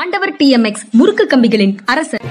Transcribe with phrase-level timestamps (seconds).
[0.00, 2.24] ஆண்டவர் டிஎம்எக்ஸ் முறுக்கு கம்பிகளின் அரசர்.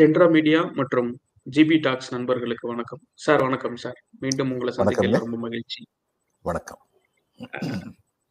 [0.00, 3.00] ஜென்ரா மீடியா மற்றும் ஜிபி டாக்ஸ் நண்பர்களுக்கு வணக்கம்.
[3.14, 3.98] சார் வணக்கம் சார்.
[4.20, 5.18] மீண்டும் உங்களை சந்திக்கல வணக்கம்ங்க.
[5.18, 5.86] ரொம்ப மகிழ்ச்சி.
[6.42, 6.78] வணக்கம்.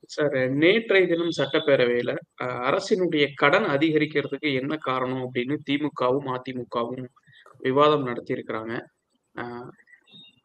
[0.10, 2.12] சார் நேற்றைய தினம் சட்டப்பேரவையில
[2.44, 7.06] அஹ், அரசினுடைய கடன் அதிகரிக்கிறதுக்கு என்ன காரணம் அப்படின்னு திமுகவும் அதிமுகவும்
[7.64, 8.74] விவாதம் நடத்தி இருக்கிறாங்க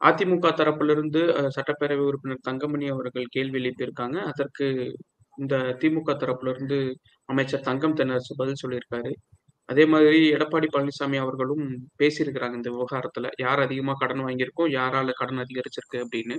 [0.01, 4.17] அதிமுக தரப்பிலிருந்து அஹ், சட்டப்பேரவை உறுப்பினர் தங்கமணி அவர்கள் கேள்வி எழுப்பியிருக்காங்க.
[4.31, 4.65] அதற்கு
[5.37, 6.77] இந்த திமுக தரப்புல இருந்து
[7.29, 9.11] அமைச்சர் தங்கம் தென்னரசு பதில் சொல்லியிருக்காரு.
[9.69, 11.65] அதே மாதிரி எடப்பாடி பழனிசாமி அவர்களும்
[12.01, 13.27] பேசியிருக்கிறாங்க இந்த விவகாரத்துல.
[13.39, 16.37] யார் அதிகமா கடன் வாங்கியிருக்கோம் யாரால கடன் அதிகரிச்சிருக்கு அப்படின்னு.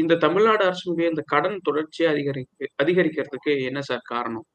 [0.00, 4.46] இந்த தமிழ்நாடு அரசுடைய இந்த கடன் தொடர்ச்சியா அதிகரிக்கு அதிகரிக்கிறதுக்கு என்ன சார் காரணம்?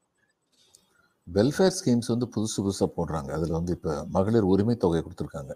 [1.26, 3.30] வெல்ஃபேர் ஸ்கீம்ஸ் வந்து புதுசு புதுசாக போடுறாங்க.
[3.36, 5.52] அதில் வந்து இப்போ மகளிர் உரிமை தொகை கொடுத்துருக்காங்க.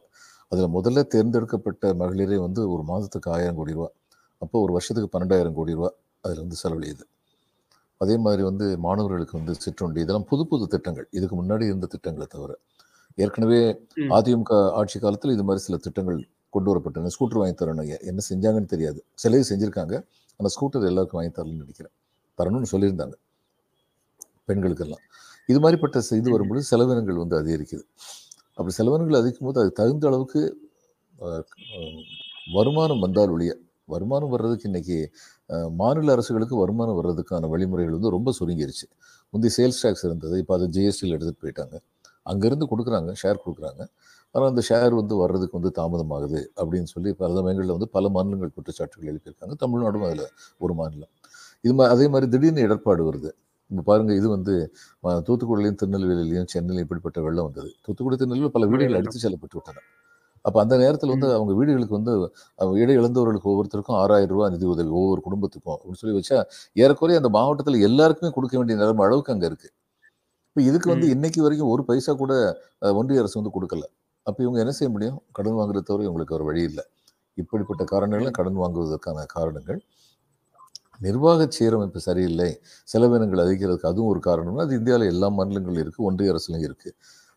[0.53, 3.89] அதில் முதல்ல தேர்ந்தெடுக்கப்பட்ட மகளிரே வந்து ஒரு மாதத்துக்கு ஆயிரம் கோடி ரூபா
[4.43, 5.91] அப்போ ஒரு வருஷத்துக்கு பன்னெண்டாயிரம் கோடி ரூபா
[6.25, 7.05] அதில் வந்து செலவழியுது.
[8.01, 11.07] அதே மாதிரி வந்து மாணவர்களுக்கு வந்து சிற்றுண்டி இதெல்லாம் புது புது திட்டங்கள்.
[11.19, 12.53] இதுக்கு முன்னாடி இருந்த திட்டங்களை தவிர
[13.19, 13.61] ஏற்கனவே.
[14.17, 18.01] அதிமுக ஆட்சி காலத்தில் இது மாதிரி சில திட்டங்கள் கொண்டு வரப்பட்டன ஸ்கூட்டர் வாங்கி தரணும்.
[18.01, 19.05] என்ன செஞ்சாங்கன்னு தெரியாது.
[19.15, 19.95] சிலையை செஞ்சுருக்காங்க.
[20.37, 21.93] ஆனால் ஸ்கூட்டர் எல்லாருக்கும் வாங்கி தரணும்னு நினைக்கிறேன்.
[22.39, 23.13] தரணும்னு சொல்லியிருந்தாங்க.
[24.49, 25.03] பெண்களுக்கெல்லாம்.
[25.47, 27.83] இது மாதிரிப்பட்ட செ- இது வரும்பொழுது செலவினங்கள் வந்து அதிகரிக்குது.
[28.55, 30.43] அப்படி செலவினங்கள் அதிகரிக்கும் போது அது தகுந்த அளவுக்கு
[32.53, 35.11] வருமானம் வந்தால் ஒழிய வருமானம் வர்றதுக்கு இன்னைக்கு
[35.49, 38.87] அஹ், மாநில அரசுகளுக்கு வருமானம் வர்றதுக்கான வழிமுறைகள் வந்து ரொம்ப சுருங்கிருச்சு.
[39.31, 40.39] முந்தி சேல்ஸ் டேக்ஸ் இருந்தது.
[40.39, 41.81] இப்போ அது ஜிஎஸ்டியில் எடுத்துகிட்டு போயிட்டாங்க.
[42.31, 43.15] அங்கேருந்து கொடுக்குறாங்க.
[43.23, 43.89] ஷேர் கொடுக்குறாங்க.
[44.35, 49.11] ஆனால் அந்த ஷேர் வந்து வர்றதுக்கு வந்து தாமதமாகுது அப்படின்னு சொல்லி பல சமயங்களில் வந்து பல மாநிலங்கள் குற்றச்சாட்டுகள்
[49.13, 49.55] எழுப்பியிருக்காங்க.
[49.65, 50.27] தமிழ்நாடும் அதில்
[50.61, 51.13] ஒரு மாநிலம்.
[51.65, 53.31] இது மாதிரி அதே மாதிரி திடீர்னு இடர்பாடு வருது.
[53.71, 54.55] இப்போ பாருங்க இது வந்து
[55.05, 57.71] அஹ், தூத்துக்குடியிலையும் திருநெல்வேலியிலையும் சென்னையிலும் இப்படிப்பட்ட வெள்ளம் வந்தது.
[57.87, 58.99] தூத்துக்குடி திருநெல்வேலி பல வீடுகள்.
[59.01, 59.83] அடித்து செல்லப்பட்டு விட்டன
[60.45, 62.13] அப்போ அந்த நேரத்தில் வந்து அவங்க வீடுகளுக்கு வந்து
[62.83, 66.39] இடை இழந்தவர்களுக்கு ஒவ்வொருத்தருக்கும் ஆறாயிரம் ரூபாய் நிதி உதவி ஒவ்வொரு குடும்பத்துக்கும் அப்படின்னு சொல்லி வச்சா
[66.77, 69.69] ஏறக்குறைய அந்த மாவட்டத்தில் எல்லாருக்குமே கொடுக்க வேண்டிய நிலைமை அளவுக்கு அங்கே இருக்கு.
[70.51, 71.13] இப்போ இதுக்கு வந்து ம்.
[71.17, 72.33] இன்னைக்கு வரைக்கும் ஒரு பைசா கூட
[73.01, 73.85] ஒன்றிய அரசு வந்து கொடுக்கல.
[74.31, 75.19] அப்போ இவங்க என்ன செய்ய முடியும்?
[75.39, 76.85] கடன் வாங்குறத தவிர இவங்களுக்கு ஒரு வழி இல்லை.
[77.43, 79.81] இப்படிப்பட்ட காரணங்களும் கடன் வாங்குவதற்கான காரணங்கள்.
[81.07, 82.49] நிர்வாக சீரமைப்பு சரியில்லை.
[82.93, 86.95] செலவினங்கள் அதிகிறதுக்கு அதுவும் ஒரு காரணம்னா அது இந்தியாவில் எல்லா மாநிலங்களும் இருக்குது ஒன்றிய அரசுலையும் இருக்குது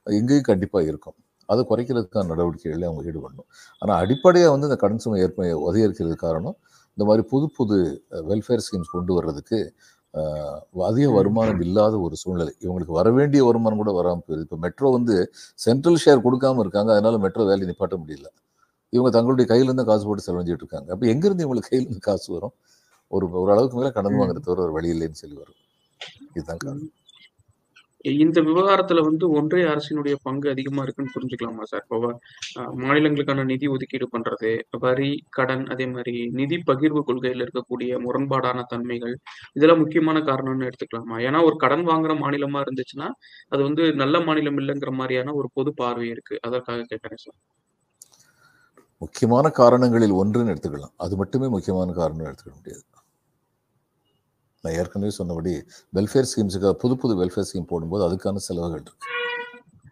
[0.08, 1.16] எங்கேயும் கண்டிப்பாக இருக்கும்.
[1.50, 3.48] அதை குறைக்கிறதுக்கான நடவடிக்கைகளை அவங்க ஈடுபடணும்.
[3.82, 6.58] ஆனால் அடிப்படையாக வந்து இந்த கடன் சுமை ஏற்ப அதிகரிக்கிறதுக்கு காரணம்
[6.98, 7.78] இந்த மாதிரி புது புது
[8.32, 9.60] வெல்ஃபேர் ஸ்கீம்ஸ் கொண்டு வர்றதுக்கு
[10.88, 12.54] அதிக வருமானம் இல்லாத ஒரு சூழ்நிலை.
[12.66, 14.46] இவங்களுக்கு வர வேண்டிய வருமானம் கூட வராமல் போயிருது.
[14.48, 15.16] இப்போ மெட்ரோ வந்து
[15.66, 16.92] சென்ட்ரல் ஷேர் கொடுக்காம இருக்காங்க.
[16.92, 18.28] அதனால மெட்ரோ வேலையை நிப்பாட்ட முடியல.
[18.94, 20.90] இவங்க தங்களுடைய கையிலேருந்து காசு போட்டு செலவழிஞ்சிட்டு இருக்காங்க.
[20.94, 22.56] அப்போ எங்கேருந்து இவங்களுக்கு கையிலேருந்து காசு வரும்?
[23.12, 24.20] ஒரு ஒரு அளவுக்கு மேலே கடன்.
[24.22, 25.60] வாங்குறது ஒரு வழி இல்லைன்னு சொல்லி வரும்.
[26.36, 26.92] இதுதான் காரணம்.
[28.06, 31.84] இந்த விவகாரத்துல வந்து ஒன்றிய அரசினுடைய பங்கு அதிகமா இருக்குன்னு புரிஞ்சுக்கலாமா சார்?
[31.86, 31.98] இப்போ
[32.82, 39.16] மாநிலங்களுக்கான நிதி ஒதுக்கீடு பண்றது வரி கடன் அதே மாதிரி நிதி பகிர்வு கொள்கையில் இருக்கக்கூடிய முரண்பாடான தன்மைகள்
[39.54, 41.18] இதெல்லாம் முக்கியமான காரணம்னு எடுத்துக்கலாமா?
[41.28, 43.10] ஏன்னா ஒரு கடன் வாங்குற மாநிலமா இருந்துச்சுன்னா
[43.50, 46.38] அது வந்து நல்ல மாநிலம் இல்லைங்கிற மாதிரியான ஒரு பொது பார்வை இருக்கு.
[46.42, 47.40] அதற்காக கேட்கறேன் சார்.
[49.02, 50.96] முக்கியமான காரணங்களில் ஒன்றுன்னு எடுத்துக்கலாம்.
[50.98, 52.84] அது மட்டுமே முக்கியமான காரணம் எடுத்துக்க முடியாது.
[54.64, 55.54] நான் ஏற்கனவே சொன்னபடி
[55.98, 59.10] வெல்ஃபேர் ஸ்கீம்ஸுக்காக புது புது வெல்ஃபேர் ஸ்கீம் போடும்போது அதுக்கான செலவுகள் இருக்கு.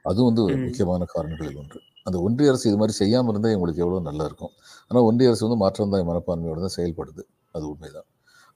[0.10, 0.44] அதுவும் வந்து.
[0.66, 1.80] முக்கியமான காரணங்களில் ஒன்று.
[2.08, 4.54] அந்த ஒன்றிய அரசு இது மாதிரி செய்யாமல் இருந்தால் எங்களுக்கு எவ்வளோ நல்லா இருக்கும்.
[4.92, 7.24] ஆனால் ஒன்றிய அரசு வந்து மாற்றந்தாய் மனப்பான்மையோட தான் செயல்படுது.
[7.56, 8.08] அது உண்மைதான்.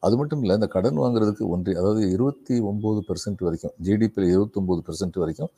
[0.03, 5.17] அது மட்டும் இல்லை இந்த கடன் வாங்குறதுக்கு ஒன்றிய அதாவது இருபத்தி ஒம்பது பெர்சன்ட் வரைக்கும் ஜிடிபியில் இருபத்தொம்போது பெர்சன்ட்
[5.23, 5.51] வரைக்கும்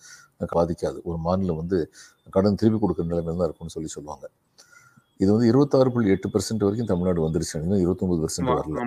[0.58, 0.98] பாதிக்காது.
[1.10, 1.78] ஒரு மாநிலம் வந்து
[2.36, 4.26] கடன் திருப்பி கொடுக்குற நிலைமையில தான் இருக்கும்னு சொல்லி சொல்லுவாங்க.
[5.20, 7.56] இது வந்து இருபத்தாறு புள்ளி எட்டு பெர்சென்ட் வரைக்கும் தமிழ்நாடு வந்துருச்சு.
[7.86, 8.78] இருபத்தொம்பது பெர்சென்ட் வரல.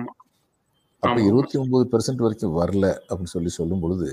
[1.03, 1.19] அப்போ.
[1.27, 4.07] இருபத்தி ஒன்பது பெர்சென்ட் வரைக்கும் வரல அப்படின்னு சொல்லி சொல்லும் பொழுது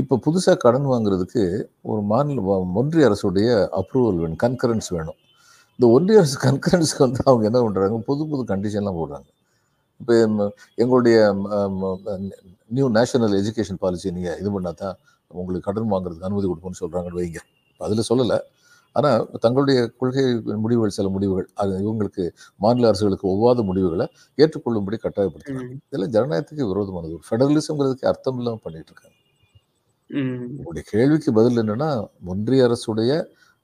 [0.00, 1.42] இப்போ புதுசாக கடன் வாங்குறதுக்கு
[1.90, 2.42] ஒரு மாநில
[2.80, 3.48] ஒன்றிய அரசுடைய
[3.80, 5.18] அப்ரூவல் வேணும் கன்கரன்ஸ் வேணும்.
[5.78, 9.28] இந்த ஒன்றிய அரசு கன்கரன்ஸ்க்கு வந்து அவங்க என்ன பண்ணுறாங்க புது புது கண்டிஷன்லாம் போடுறாங்க.
[10.00, 10.14] இப்போ
[10.82, 11.16] எங்களுடைய
[12.76, 14.96] நியூ நேஷனல் எஜுகேஷன் பாலிசி நீங்கள் இது பண்ணால் தான்
[15.30, 17.40] உங்களுக்கு கடன் வாங்குறதுக்கு அனுமதி கொடுப்போம்னு சொல்கிறாங்கன்னு வைங்க.
[17.80, 18.38] அதில் சொல்லலை.
[18.96, 20.24] ஆனால் தங்களுடைய கொள்கை
[20.64, 22.24] முடிவுகள் சில முடிவுகள் அது இவங்களுக்கு
[22.64, 24.06] மாநில அரசுகளுக்கு ஒவ்வாத முடிவுகளை
[24.38, 25.76] ஏற்றுக்கொள்ளும்படி கட்டாயப்படுத்துறாங்க.
[25.88, 27.16] இதெல்லாம் ஜனநாயகத்துக்கு விரோதமானது.
[27.18, 29.16] ஒரு ஃபெடரலிசம்ங்கிறதுக்கு அர்த்தம் இல்லாமல் பண்ணிட்டு இருக்காங்க.
[30.58, 31.90] உங்களுடைய கேள்விக்கு பதில் என்னன்னா
[32.32, 33.12] ஒன்றிய அரசுடைய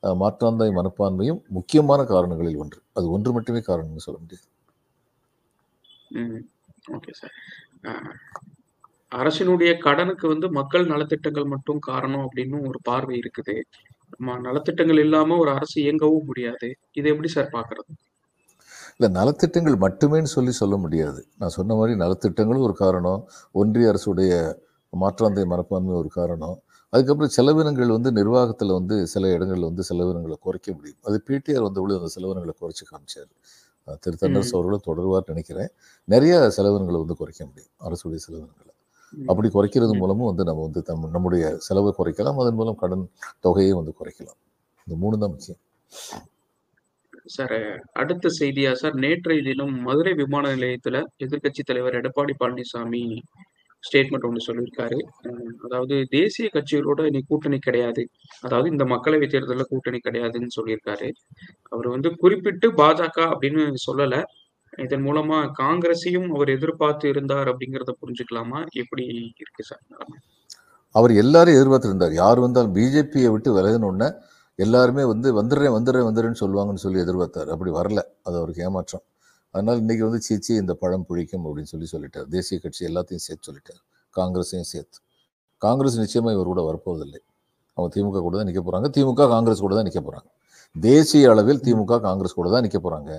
[0.02, 2.78] மாற்றாந்தாய் மனப்பான்மையும் முக்கியமான காரணங்களில் ஒன்று.
[2.98, 4.46] அது ஒன்று மட்டுமே காரணம்னு சொல்ல முடியாது.
[6.96, 7.34] Okay sir.
[9.12, 13.54] அரசினுடைய கடனுக்கு வந்து மக்கள் நலத்திட்டங்கள் மட்டும் காரணம் அப்படின்னு ஒரு பார்வை இருக்குது.
[14.46, 16.76] நலத்திட்டங்கள் இல்லாம ஒரு அரசு இயங்கவும் முடியாது.
[16.92, 17.92] இதை எப்படி சார் பாக்குறது
[19.00, 21.26] இல்லை நலத்திட்டங்கள் மட்டுமேன்னு சொல்லி சொல்ல முடியாது.
[21.38, 23.28] நான் சொன்ன மாதிரி நலத்திட்டங்களும் ஒரு காரணம்.
[23.52, 24.32] ஒன்றிய அரசுடைய
[25.00, 26.62] மாற்றாந்தை மனப்பான்மை ஒரு காரணம்.
[26.88, 30.98] அதுக்கப்புறம் செலவினங்கள் வந்து நிர்வாகத்தில் வந்து சில இடங்களில் வந்து செலவினங்களை குறைக்க முடியும்.
[31.02, 33.30] அது பிடிஆர் வந்தபொழுது அந்த செலவினங்களை குறைச்சி காமிச்சார்.
[34.00, 35.70] திரு தென்னரசு அவர்களும் தொடர்வார் நினைக்கிறேன்.
[36.04, 37.74] நிறைய செலவினங்களை வந்து குறைக்க முடியும்.
[37.86, 38.72] அரசுடைய செலவினங்களை.
[39.26, 39.94] அப்படி குறைக்கிறது.
[39.96, 42.40] மூலமும் வந்து நம்ம வந்து தம் நம்முடைய செலவை குறைக்கலாம்.
[42.40, 43.04] அதன் மூலம் கடன்
[43.40, 44.38] தொகையை வந்து குறைக்கலாம்.
[44.86, 45.60] இந்த மூணு தான் முக்கியம்.
[47.26, 47.58] சார்
[47.92, 48.94] அடுத்த செய்தியா சார்?
[48.94, 53.02] நேற்றைய தினம் மதுரை விமான நிலையத்துல எதிர்க்கட்சி தலைவர் எடப்பாடி பழனிசாமி
[53.84, 54.98] ஸ்டேட்மெண்ட் ஒன்று சொல்லியிருக்காரு.
[55.64, 58.02] அதாவது தேசிய கட்சிகளோட இனி கூட்டணி கிடையாது.
[58.40, 61.08] அதாவது இந்த மக்களவை தேர்தலில் கூட்டணி கிடையாதுன்னு சொல்லியிருக்காரு.
[61.68, 64.22] அவர் வந்து குறிப்பிட்டு பாஜக அப்படின்னு சொல்லல.
[64.78, 68.66] இதன் மூலமா காங்கிரஸையும் அவர் எதிர்பார்த்து இருந்தார் அப்படிங்கிறத புரிஞ்சுக்கலாமா?
[68.72, 69.04] எப்படி
[69.38, 69.82] இருக்கு சார்?
[70.90, 72.12] அவர் எல்லாரும் எதிர்பார்த்திருந்தார்.
[72.12, 74.08] யார் வந்தாலும் பிஜேபியை விட்டு விலகினோடனே
[74.58, 77.48] எல்லாருமே வந்து வந்துடுறேன் வந்துடுறேன் வந்துடுறேன்னு சொல்லுவாங்கன்னு சொல்லி எதிர்பார்த்தார்.
[77.48, 78.00] அப்படி வரல.
[78.22, 79.04] அது அவருக்கு ஏமாற்றம்.
[79.50, 82.26] அதனால இன்னைக்கு வந்து சீச்சி இந்த பழம் புழிக்கும் அப்படின்னு சொல்லி சொல்லிட்டார்.
[82.28, 83.82] தேசிய கட்சி எல்லாத்தையும் சேர்த்து சொல்லிட்டார்.
[84.16, 84.98] காங்கிரஸையும் சேர்த்து.
[85.62, 87.20] காங்கிரஸ் நிச்சயமா இவர் கூட வரப்போவதில்லை.
[87.76, 88.88] அவங்க திமுக கூட தான் நிற்க போறாங்க.
[88.96, 90.28] திமுக காங்கிரஸ் கூட தான் நிற்க போறாங்க.
[90.80, 93.10] தேசிய அளவில் திமுக காங்கிரஸ் கூட தான் நிற்க போறாங்க.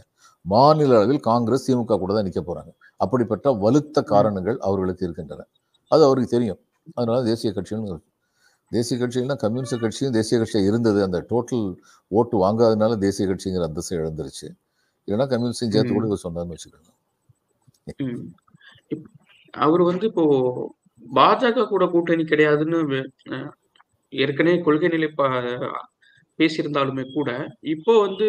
[0.51, 2.71] மாநில அளவில் காங்கிரஸ் திமுக கூட தான் நிற்க போறாங்க.
[3.03, 5.45] அப்படிப்பட்ட வலுத்த காரணங்கள் அவர்களுக்கு இருக்கின்றன.
[5.91, 6.59] அது அவருக்கு தெரியும்.
[6.97, 8.01] அதனால தேசிய கட்சிகள்
[8.71, 10.99] தேசிய கட்சிகள்னா கம்யூனிஸ்ட் கட்சியும் தேசிய கட்சியாக இருந்தது.
[11.07, 11.65] அந்த டோட்டல்
[12.11, 14.47] ஓட்டு வாங்காதனால தேசிய கட்சிங்கிற அந்தஸ்து இழந்துருச்சு.
[15.07, 16.91] இல்லைன்னா கம்யூனிஸ்டையும் சேர்த்து கூட இவர் சொன்னார்னு வச்சுக்கோங்க.
[19.53, 20.25] அவர் வந்து இப்போ
[21.01, 22.99] பாஜக கூட கூட்டணி கிடையாதுன்னு
[24.13, 25.07] ஏற்கனவே கொள்கை நிலை
[26.39, 27.29] பேசியிருந்தாலுமே கூட
[27.73, 28.27] இப்போ வந்து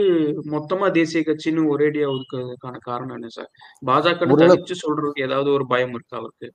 [0.55, 3.51] மொத்தமா தேசிய கட்சின்னு ஒரேடியா ஒதுக்குறதுக்கான காரணம் என்ன சார்?
[3.87, 6.49] பாஜக தனிச்சு சொல்றதுக்கு ஏதாவது ஒரு பயம் இருக்கா அவருக்கு?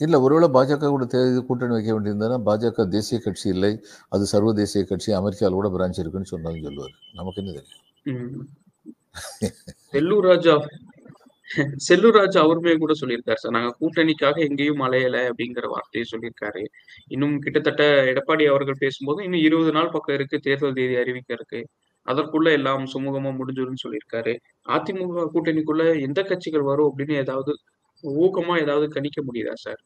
[0.00, 3.70] இல்லை ஒருவேளை பாஜக கூட தே இது கூட்டணி வைக்க வேண்டியிருந்ததுன்னா பாஜக தேசிய கட்சி இல்லை
[4.08, 6.94] அது சர்வதேசிய கட்சி அமெரிக்காவில் கூட பிரான்ச் இருக்குன்னு சொன்னாலும் சொல்லுவார்.
[7.14, 8.48] நமக்கு என்ன தெரியும்.
[9.92, 10.54] செல்லூர் ராஜா
[11.88, 13.52] செல்லூர் அவருமே கூட சொல்லியிருக்காரு சார்.
[13.52, 16.62] நாங்க கூட்டணிக்காக எங்கேயும் அலையல அப்படிங்கிற வார்த்தையை சொல்லியிருக்காரு.
[17.08, 21.60] இன்னும் கிட்டத்தட்ட எடப்பாடி அவர்கள் பேசும்போது இன்னும் இருபது நாள் பக்கம் இருக்கு தேர்தல் தேதி அறிவிக்க இருக்கு.
[22.08, 24.34] அதற்குள்ள எல்லாம் சுமூகமா முடிஞ்சிரும்னு சொல்லியிருக்காரு.
[24.68, 27.52] அதிமுக கூட்டணிக்குள்ள எந்த கட்சிகள் வரும் அப்படின்னு ஏதாவது
[28.22, 29.80] ஊக்கமா ஏதாவது கணிக்க முடியுதா சார்?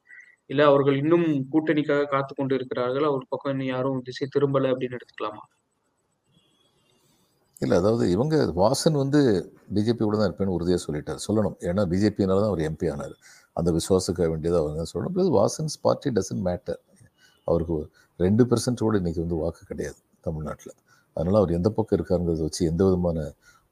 [0.50, 5.44] இல்ல அவர்கள் இன்னும் கூட்டணிக்காக காத்து கொண்டு இருக்கிறார்கள் அவர் பக்கம் இன்னும் யாரும் திசை திரும்பல அப்படின்னு எடுத்துக்கலாமா?
[7.62, 9.20] இல்லை அதாவது இவங்க வாசன் வந்து
[9.76, 11.20] பிஜேபி கூட தான் இருப்பேன்னு உறுதியாக சொல்லிட்டார்.
[11.26, 11.56] சொல்லணும்.
[11.68, 13.14] ஏன்னா பிஜேபியினால தான் அவர் எம்பி ஆனார்.
[13.58, 15.14] அந்த விசுவாசிக்க வேண்டியதாக அவங்க தான் சொல்லணும்.
[15.16, 16.80] Plus Vasan's party doesn't matter
[17.48, 17.76] அவருக்கு
[18.24, 20.74] ரெண்டு பெர்சன்ட் கூட இன்னைக்கு வந்து வாக்கு கிடையாது தமிழ்நாட்டில்.
[21.16, 23.18] அதனால அவர் எந்த பக்கம் இருக்காருங்கிறத வச்சு எந்த விதமான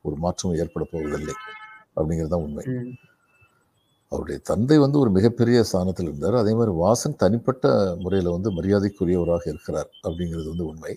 [0.04, 1.34] ஒரு மாற்றமும் ஏற்பட போவதில்லை.
[1.96, 2.64] அப்படிங்கிறது தான் உண்மை.
[4.12, 6.36] அவருடைய தந்தை வந்து ஒரு மிகப்பெரிய ஸ்தானத்தில் இருந்தார்.
[6.40, 7.64] அதே மாதிரி வாசன் தனிப்பட்ட
[8.02, 10.92] முறையில் வந்து மரியாதைக்குரியவராக இருக்கிறார் அப்படிங்கிறது வந்து உண்மை.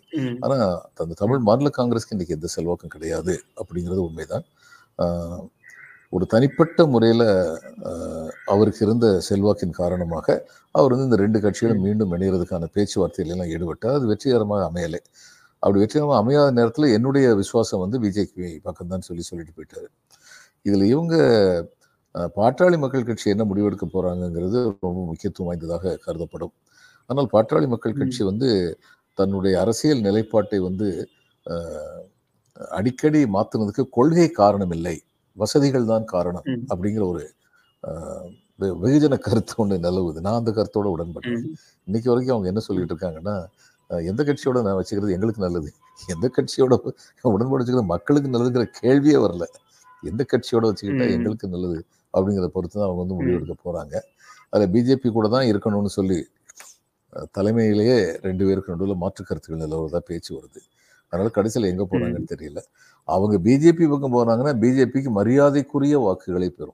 [0.45, 0.65] ஆனால்
[1.03, 4.45] அந்த தமிழ் மாநில காங்கிரஸ்க்கு இன்றைக்கி எந்த செல்வாக்கும் கிடையாது அப்படிங்கிறது உண்மைதான்.
[6.15, 7.25] ஒரு தனிப்பட்ட முறையில்
[8.53, 10.27] அவருக்கு இருந்த செல்வாக்கின் காரணமாக
[10.75, 13.97] அவர் வந்து இந்த ரெண்டு கட்சிகளும் மீண்டும் இணைகிறதுக்கான பேச்சுவார்த்தையில எல்லாம் ஈடுபட்டார்.
[13.99, 15.01] அது வெற்றிகரமாக அமையலை.
[15.63, 19.89] அப்படி வெற்றிகரமாக அமையாத நேரத்தில் என்னுடைய விசுவாசம் வந்து பிஜேபி பக்கம்தான் சொல்லி சொல்லிட்டு போயிட்டாரு.
[20.67, 21.15] இதில் இவங்க
[22.37, 26.53] பாட்டாளி மக்கள் கட்சி என்ன முடிவெடுக்க போகிறாங்கங்கிறது ரொம்ப முக்கியத்துவம் வாய்ந்ததாக கருதப்படும்.
[27.09, 27.99] ஆனால் பாட்டாளி மக்கள்.
[27.99, 28.49] கட்சி வந்து
[29.17, 30.87] தன்னுடைய அரசியல் நிலைப்பாட்டை வந்து
[32.77, 34.95] அடிக்கடி மாத்துனதுக்கு கொள்கை காரணம் இல்லை
[35.37, 36.47] வசதிகள் தான் காரணம்.
[36.71, 37.23] அப்படிங்கிற ஒரு
[38.83, 40.19] வெகுஜன கருத்து ஒன்று நிலவுது.
[40.25, 41.45] நான் அந்த கருத்தோட உடன்பட்டேன்
[41.87, 43.35] இன்னைக்கு வரைக்கும் அவங்க என்ன சொல்லிட்டு இருக்காங்கன்னா
[43.89, 45.69] எந்த கட்சியோட நான் வச்சுக்கிறது எங்களுக்கு நல்லது.
[46.13, 46.73] எந்த கட்சியோட
[47.33, 49.45] உடன்பாடு வச்சுக்கிறது மக்களுக்கு நல்லதுங்கிற கேள்வியே வரல.
[50.03, 51.07] எந்த கட்சியோட வச்சுக்கிட்டா.
[51.15, 51.79] எங்களுக்கு நல்லது?
[52.13, 53.15] அப்படிங்கிறத பொறுத்து தான் அவங்க வந்து.
[53.15, 54.01] முடிவெடுக்க போறாங்க.
[54.49, 56.27] அதில் பிஜேபி கூட தான் இருக்கணும்னு சொல்லி
[57.13, 60.59] தலைமையிலேயே ரெண்டு பேருக்கு நடுவில் மாற்று கருத்துக்கள் நிலவுறதா பேச்சு வருது.
[61.07, 62.57] அதனால கடைசியில் எங்க போறாங்கன்னு தெரியல.
[63.03, 66.73] அவங்க பிஜேபி பக்கம் போனாங்கன்னா பிஜேபிக்கு மரியாதைக்குரிய வாக்குகளை பெறும்.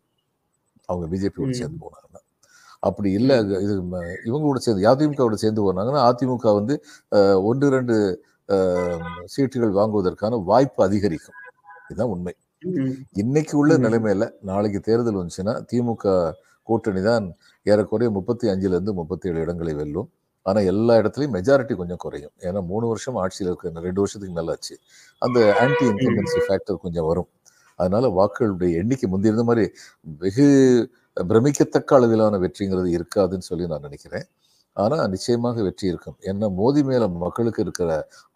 [0.86, 1.51] அவங்க பிஜேபியோட.
[1.51, 2.24] சேர்ந்து போனாங்கன்னா.
[2.80, 6.84] அப்படி இல்லை இது ம- இவங்க கூட சேர்ந்து அதிமுகவோட சேர்ந்து போனாங்கன்னா அதிமுக வந்து
[7.44, 8.24] ஒன்று ரெண்டு
[9.38, 11.36] சீட்டுகள் வாங்குவதற்கான வாய்ப்பு அதிகரிக்கும்.
[11.89, 12.36] இதுதான் உண்மை.
[13.22, 13.74] இன்னைக்கு உள்ள.
[13.86, 16.13] நிலைமையில நாளைக்கு தேர்தல் வந்துச்சுன்னா திமுக
[16.63, 17.25] கூட்டணி தான்
[17.65, 20.10] ஏறக்குறைய முப்பத்தி அஞ்சுல இருந்து முப்பத்தி ஏழு இடங்களை வெல்லும்.
[20.45, 22.34] ஆனா எல்லா இடத்துலயும் மெஜாரிட்டி கொஞ்சம் குறையும்.
[22.48, 24.75] ஏன்னா மூணு வருஷம் ஆட்சியில் இருக்க ரெண்டு வருஷத்துக்கு மேல ஆச்சு
[25.22, 27.29] அந்த ஆன்டி இன்கம்பன்சி ஃபேக்டர் கொஞ்சம் வரும்.
[27.79, 29.65] அதனால வாக்குகளுடைய எண்ணிக்கை முந்தி இருந்த மாதிரி
[30.24, 30.48] வெகு
[31.17, 34.25] பிரமிக்கத்தக்க அளவிலான வெற்றிங்கிறது இருக்காதுன்னு சொல்லி நான் நினைக்கிறேன்.
[34.77, 36.17] ஆனா நிச்சயமாக வெற்றி இருக்கும்.
[36.29, 37.89] ஏன்னா மோதி மேல மக்களுக்கு இருக்கிற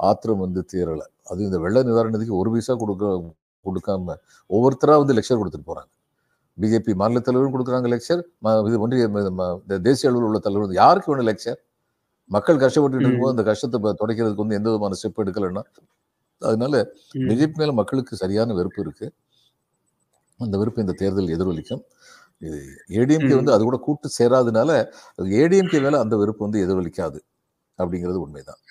[0.09, 1.07] ஆத்திரம் வந்து தீரலை.
[1.24, 3.05] அது இந்த வெள்ள நிவாரணத்துக்கு ஒரு பைசா கொடுக்க
[3.66, 4.16] கொடுக்காம
[4.50, 5.89] ஒவ்வொருத்தரா வந்து லெக்சர் கொடுத்துட்டு போறாங்க
[6.58, 8.22] பிஜேபி மாநில தலைவரும் கொடுக்குறாங்க லெக்சர்
[8.70, 9.06] இது ஒன்றிய
[9.88, 11.60] தேசிய அளவில் உள்ள தலைவர் யாருக்கு வேணும் லெக்சர்
[12.30, 12.98] மக்கள் கஷ்டப்பட்டு.
[12.98, 15.63] இருக்கும்போது அந்த கஷ்டத்தை துடைக்கிறதுக்கு வந்து எந்த விதமான ஸ்டெப் எடுக்கலைன்னா
[16.42, 16.75] அதனால.
[17.30, 19.08] பிஜேபி மேல மக்களுக்கு சரியான வெறுப்பு இருக்கு
[20.39, 21.84] அந்த வெறுப்பு இந்த தேர்தல் எதிரொலிக்கும்
[22.42, 22.60] இது
[23.00, 23.34] ஏடிஎம்கே.
[23.39, 24.72] வந்து அது கூட கூட்டு சேராதனால
[25.42, 27.20] ஏடிஎம்கே மேல அந்த வெறுப்பு வந்து எதிரொலிக்காது
[27.79, 28.62] அப்படிங்கிறது உண்மைதான்.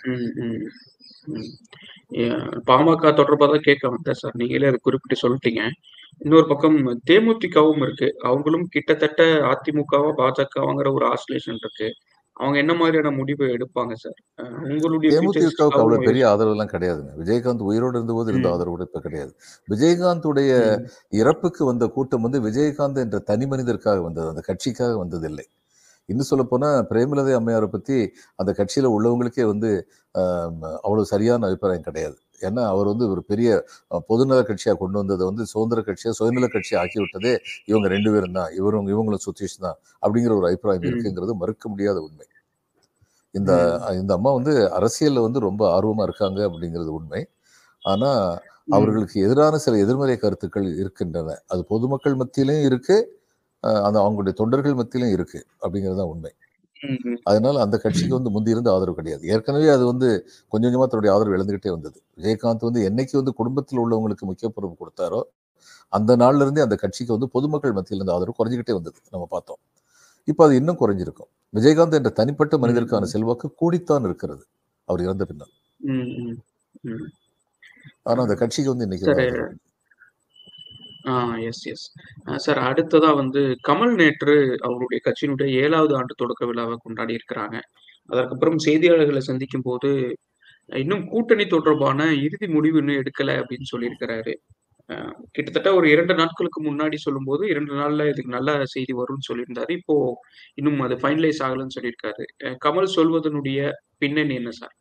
[2.69, 4.37] பாமக தொடர்பா தான் கேட்க வந்தேன் சார்.
[4.37, 5.63] நீங்களே அதை குறிப்பிட்டு சொல்லிட்டீங்க.
[6.19, 6.77] இன்னொரு பக்கம்
[7.11, 8.09] தேமுதிகவும் இருக்கு.
[8.23, 9.23] அவங்களும் கிட்டத்தட்ட
[9.53, 11.89] அதிமுகவா பாஜகவாங்கிற ஒரு ஆசிலேஷன் இருக்கு.
[12.37, 14.19] அவங்க என்ன மாதிரியான முடிவு எடுப்பாங்க சார்?
[14.65, 17.13] உங்களுடைய தேமுதிகவுக்கு அவ்வளவு பெரிய ஆதரவுலாம் கிடையாதுங்க.
[17.23, 18.51] விஜயகாந்த் உயிரோடு இருந்தபோது இருந்த.
[18.53, 19.33] ஆதரவு இப்ப கிடையாது.
[19.69, 20.51] விஜயகாந்துடைய
[21.21, 24.31] இறப்புக்கு வந்த கூட்டம் வந்து விஜயகாந்த் என்ற தனி மனிதருக்காக வந்தது.
[24.33, 25.47] அந்த கட்சிக்காக வந்ததில்லை.
[26.09, 27.97] இன்னும் சொல்ல போனா பிரேமலதை அம்மையாரை பத்தி
[28.39, 29.71] அந்த கட்சியில உள்ளவங்களுக்கே வந்து
[30.15, 33.49] ஆம், அவ்வளவு சரியான அபிப்பிராயம் கிடையாது ஏன்னா அவர் வந்து ஒரு பெரிய
[34.09, 37.33] பொதுநல கட்சியா கொண்டு வந்ததை வந்து சுதந்திர கட்சியா சுயநல கட்சியா ஆக்கி விட்டதே
[37.71, 40.87] இவங்க ரெண்டு பேரும் தான் இவரும் இவங்களும் சுத்தீஷ் தான் அப்படிங்கிற ஒரு அபிப்பிராயம்.
[40.89, 42.27] இருக்குங்கிறது மறுக்க முடியாத உண்மை
[43.35, 43.53] இந்த.
[43.99, 47.23] இந்த அம்மா வந்து அரசியல்ல வந்து ரொம்ப ஆர்வமா இருக்காங்க அப்படிங்கிறது உண்மை
[47.85, 48.73] ஆனா ம்.
[48.77, 53.18] அவர்களுக்கு எதிரான சில எதிர்மறை கருத்துக்கள் இருக்கின்றன அது பொதுமக்கள் மத்தியிலையும் இருக்கு அஹ்
[53.89, 56.33] அந்த அவங்களுடைய தொண்டர்கள் மத்தியிலும் இருக்கு அப்படிங்கிறது தான் உண்மை.
[57.31, 59.23] அதனால அந்த கட்சிக்கு வந்து முந்தி இருந்த ஆதரவு கிடையாது.
[59.35, 60.09] ஏற்கனவே அது வந்து
[60.53, 61.99] கொஞ்சம் கொஞ்சமா தன்னுடைய ஆதரவு இழந்துகிட்டே வந்தது.
[62.19, 65.21] விஜயகாந்த் வந்து என்னைக்கு வந்து குடும்பத்தில் உள்ளவங்களுக்கு முக்கியத்துவம் கொடுத்தாரோ
[65.93, 69.61] அந்த நாள்ல இருந்தே அந்த கட்சிக்கு வந்து பொதுமக்கள் மத்தியில் இருந்த ஆதரவு குறைஞ்சிக்கிட்டே வந்தது நம்ம பார்த்தோம்.
[70.29, 71.31] இப்போ அது இன்னும் குறைஞ்சிருக்கும்.
[71.55, 73.09] விஜயகாந்த் என்ற தனிப்பட்ட மனிதருக்கான.
[73.15, 74.45] செல்வாக்கு கூடித்தான் இருக்கிறது
[74.89, 76.37] அவர் இறந்த பின்னால் ம்.
[78.07, 79.13] ஆனா அந்த கட்சிக்கு வந்து இன்னைக்கு சரி.
[79.13, 79.57] வந்து ஆதரவு இல்லை.
[80.85, 80.89] ஆ
[81.51, 81.87] எஸ் எஸ்
[82.45, 84.37] சார் அடுத்ததா வந்து கமல் நேற்று
[84.67, 87.57] அவருடைய கட்சியினுடைய ஏழாவது ஆண்டு தொடக்க விழாவை கொண்டாடி இருக்கிறாங்க.
[88.11, 89.91] அதற்கப்புறம் செய்தியாளர்களை சந்திக்கும் போது
[90.69, 94.35] இன்னும் கூட்டணி தொடர்பான இறுதி முடிவு இன்னும் எடுக்கல அப்படின்னு சொல்லியிருக்கிறாரு.
[95.35, 99.73] கிட்டத்தட்ட ஒரு இரண்டு நாட்களுக்கு முன்னாடி சொல்லும்போது இரண்டு நாள்ல இதுக்கு நல்ல செய்தி வரும்னு சொல்லியிருந்தாரு.
[99.81, 99.95] இப்போ
[100.55, 102.25] இன்னும் அது ஃபைனலைஸ் ஆகலன்னு சொல்லியிருக்காரு.
[102.67, 103.71] கமல் சொல்வதனுடைய
[104.03, 104.75] பின்னணி என்ன சார்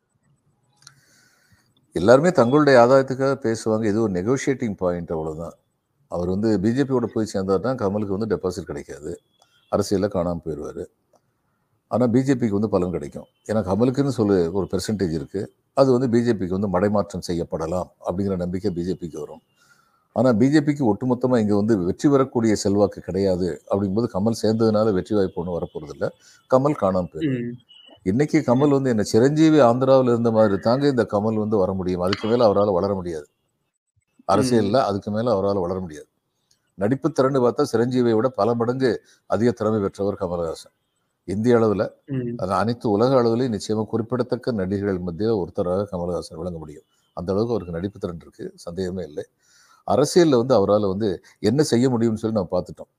[1.96, 3.84] எல்லாருமே தங்களுடைய ஆதாயத்துக்காக பேசுவாங்க.
[3.92, 5.56] இது ஒரு நெகோஷியேட்டிங் பாயிண்ட் அவ்வளவுதான்.
[6.14, 9.10] அவர் வந்து பிஜேபியோட போய் சேர்ந்தாருன்னா கமலுக்கு வந்து டெபாசிட் கிடைக்காது.
[9.72, 10.82] அரசியலில் காணாமல் போயிடுவார்.
[11.90, 13.28] ஆனால் பிஜேபிக்கு வந்து பலன் கிடைக்கும்.
[13.50, 15.50] ஏன்னா கமலுக்குன்னு சொல்லு ஒரு பெர்சன்டேஜ் இருக்குது
[15.80, 19.42] அது வந்து பிஜேபிக்கு வந்து மடைமாற்றம் செய்யப்படலாம் அப்படிங்கிற நம்பிக்கை பிஜேபிக்கு வரும்.
[20.16, 25.56] ஆனால் பிஜேபிக்கு ஒட்டுமொத்தமாக இங்கே வந்து வெற்றி பெறக்கூடிய செல்வாக்கு கிடையாது அப்படிங்கும்போது கமல் சேர்ந்ததுனால வெற்றி வாய்ப்பு ஒன்றும்
[25.58, 26.06] வரப்போகிறதில்ல
[26.50, 27.56] கமல் காணாமல் போயிடும்
[28.10, 32.04] இன்னைக்கு கமல் வந்து என்ன சிரஞ்சீவி ஆந்திராவில் இருந்த மாதிரி தாங்க இந்த கமல் வந்து வர முடியும்.
[32.06, 33.26] அதுக்கு மேலே அவரால் வளர முடியாது.
[34.28, 36.08] அரசியலில் அதுக்கு மேலே அவரால் வளர முடியாது.
[36.78, 38.90] நடிப்பு திறன்னு பார்த்தா சிரஞ்சீவியை விட பல மடங்கு
[39.26, 40.74] அதிக திறமை பெற்றவர் கமலஹாசன்.
[41.28, 41.84] இந்திய அளவில்
[42.58, 46.86] அனைத்து உலக அளவிலையும் நிச்சயமாக குறிப்பிடத்தக்க நடிகர்கள் மத்தியில் ஒருத்தராக கமலஹாசன் விளங்க முடியும்.
[47.16, 49.24] அந்த அளவுக்கு அவருக்கு நடிப்பு திறன் இருக்கு சந்தேகமே இல்லை.
[49.88, 51.08] அரசியலில் வந்து அவரால் வந்து
[51.40, 52.90] என்ன செய்ய முடியும்னு சொல்லி நம்ம பார்த்துட்டோம்.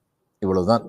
[0.41, 0.85] இவ்வளவுதான்.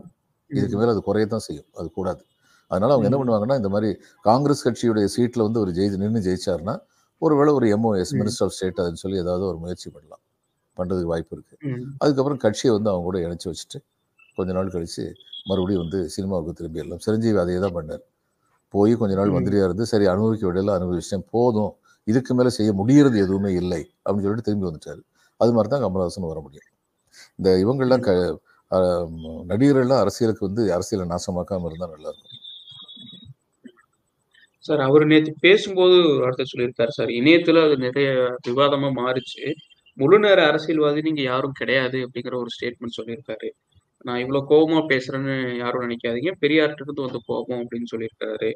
[0.50, 1.68] இதுக்கு மேலே அது குறையத்தான் செய்யும்.
[1.74, 2.22] அது கூடாது.
[2.70, 3.18] அதனால அவங்க என்ன.
[3.20, 3.90] பண்ணுவாங்கன்னா இந்த மாதிரி
[4.22, 6.74] காங்கிரஸ் கட்சியுடைய சீட்டில் வந்து ஒரு ஜெயிச்சு நின்று ஜெயிச்சாருன்னா
[7.22, 8.12] ஒருவேளை ஒரு எம்ஓஎஸ்.
[8.20, 10.22] மினிஸ்டர் ஆஃப் ஸ்டேட் அதுன்னு சொல்லி ஏதாவது ஒரு முயற்சி பண்ணலாம்.
[10.80, 11.54] பண்ணுறதுக்கு வாய்ப்பு இருக்கு.
[11.68, 13.78] ம், அதுக்கப்புறம் கட்சியை வந்து அவங்க கூட இணைச்சி வச்சுட்டு
[14.38, 15.04] கொஞ்ச நாள் கழிச்சு
[15.50, 18.02] மறுபடியும் வந்து சினிமாவுக்கு திரும்பி எல்லாம் சிரஞ்சீவி அதே தான் பண்ணார்.
[18.74, 19.34] போய் கொஞ்ச நாள் ம்.
[19.36, 21.26] மந்திரியா இருந்து சரி அனுபவிக்க விடையில அனுபவிச்சிட்டேன்.
[21.34, 21.72] போதும்.
[22.06, 25.00] இதுக்கு மேலே செய்ய முடியறது எதுவுமே இல்லை அப்படின்னு சொல்லிட்டு திரும்பி வந்துட்டாரு.
[25.40, 26.68] அது மாதிரி தான் கமலஹாசன் வர முடியும்.
[27.38, 28.10] இந்த இவங்கெல்லாம் க
[29.50, 32.36] நடிகர்கள்லாம் அரசியலுக்கு வந்து அரசியலை நாசமாக்காம இருந்தால் நல்லா இருக்கும்
[34.64, 37.10] சார் அவர் நேத்து பேசும்போது ஒரு வார்த்தை சொல்லியிருக்காரு சார்.
[37.18, 38.08] இணையத்துல அது நிறைய
[38.48, 39.44] விவாதமா மாறுச்சு.
[40.00, 43.48] முழு நேர அரசியல்வாதி நீங்க யாரும் கிடையாது அப்படிங்கிற ஒரு ஸ்டேட்மெண்ட் சொல்லியிருக்காரு.
[44.08, 46.30] நான் இவ்வளவு கோபமா பேசுறேன்னு யாரும் நினைக்காதீங்க.
[46.42, 48.50] பெரியார்கிட்ட இருந்து வந்து கோபம் அப்படின்னு சொல்லியிருக்காரு.